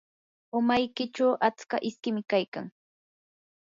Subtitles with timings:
[0.59, 2.65] umaykichu atska iskim kaykan.